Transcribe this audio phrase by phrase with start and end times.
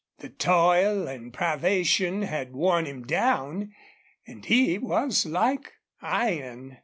[0.17, 3.71] The toil and privation had worn him down
[4.25, 6.79] and he was like iron.